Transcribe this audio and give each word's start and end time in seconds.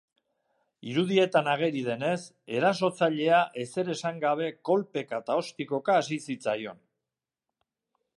Irudietan 0.91 1.49
ageri 1.51 1.83
denez, 1.87 2.15
erasotzailea 2.59 3.41
ezer 3.65 3.91
esan 3.95 4.17
gabe 4.25 4.49
kolpeka 4.71 5.21
eta 5.25 5.37
ostikoka 5.43 5.99
hasi 6.01 6.19
zitzaion. 6.29 6.83